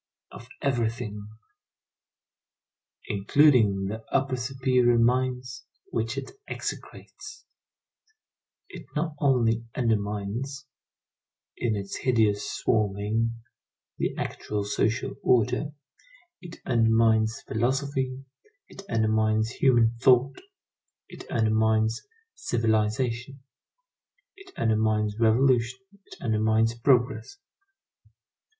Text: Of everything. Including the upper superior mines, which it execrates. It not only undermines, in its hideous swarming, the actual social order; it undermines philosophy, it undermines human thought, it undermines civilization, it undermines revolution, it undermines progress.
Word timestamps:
Of 0.31 0.47
everything. 0.63 1.27
Including 3.05 3.85
the 3.85 4.03
upper 4.11 4.35
superior 4.35 4.97
mines, 4.97 5.63
which 5.91 6.17
it 6.17 6.31
execrates. 6.47 7.45
It 8.67 8.87
not 8.95 9.13
only 9.19 9.67
undermines, 9.75 10.65
in 11.55 11.75
its 11.75 11.97
hideous 11.97 12.51
swarming, 12.51 13.35
the 13.99 14.15
actual 14.17 14.63
social 14.63 15.13
order; 15.21 15.69
it 16.41 16.55
undermines 16.65 17.39
philosophy, 17.43 18.25
it 18.67 18.81
undermines 18.89 19.51
human 19.51 19.91
thought, 19.99 20.41
it 21.09 21.29
undermines 21.29 22.01
civilization, 22.33 23.43
it 24.35 24.51
undermines 24.57 25.19
revolution, 25.19 25.77
it 26.07 26.15
undermines 26.19 26.73
progress. 26.73 27.37